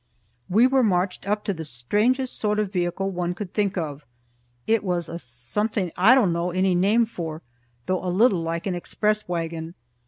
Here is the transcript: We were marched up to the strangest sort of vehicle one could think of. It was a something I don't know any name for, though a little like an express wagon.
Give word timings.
We 0.49 0.65
were 0.65 0.81
marched 0.81 1.27
up 1.27 1.43
to 1.43 1.53
the 1.53 1.63
strangest 1.63 2.35
sort 2.39 2.57
of 2.57 2.71
vehicle 2.73 3.11
one 3.11 3.35
could 3.35 3.53
think 3.53 3.77
of. 3.77 4.03
It 4.65 4.83
was 4.83 5.07
a 5.07 5.19
something 5.19 5.91
I 5.95 6.15
don't 6.15 6.33
know 6.33 6.49
any 6.49 6.73
name 6.73 7.05
for, 7.05 7.43
though 7.85 8.03
a 8.03 8.09
little 8.09 8.41
like 8.41 8.65
an 8.65 8.73
express 8.73 9.27
wagon. 9.29 9.75